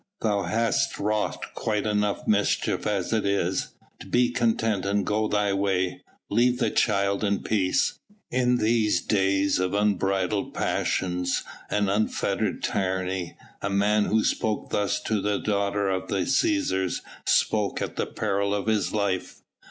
Thou 0.21 0.41
hast 0.45 0.97
wrought 0.97 1.53
quite 1.53 1.85
enough 1.85 2.27
mischief 2.27 2.87
as 2.87 3.13
it 3.13 3.23
is; 3.23 3.75
be 4.09 4.31
content 4.31 4.83
and 4.83 5.05
go 5.05 5.27
thy 5.27 5.53
way. 5.53 6.01
Leave 6.31 6.57
the 6.57 6.71
child 6.71 7.23
in 7.23 7.43
peace." 7.43 7.99
In 8.31 8.57
these 8.57 8.99
days 8.99 9.59
of 9.59 9.75
unbridled 9.75 10.55
passions 10.55 11.43
and 11.69 11.87
unfettered 11.87 12.63
tyranny, 12.63 13.37
a 13.61 13.69
man 13.69 14.05
who 14.05 14.23
spoke 14.23 14.71
thus 14.71 14.99
to 15.03 15.19
a 15.31 15.37
daughter 15.37 15.87
of 15.89 16.07
the 16.07 16.21
Cæsars 16.25 17.01
spoke 17.27 17.79
at 17.79 18.15
peril 18.15 18.55
of 18.55 18.65
his 18.65 18.91
life. 18.93 19.43